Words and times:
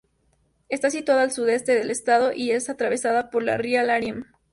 Está 0.67 0.89
situada 0.89 1.21
al 1.21 1.29
sudeste 1.31 1.75
del 1.75 1.91
estado 1.91 2.33
y 2.33 2.49
es 2.49 2.71
atravesada 2.71 3.29
por 3.29 3.47
el 3.47 3.59
río 3.59 3.83
Laramie. 3.83 4.25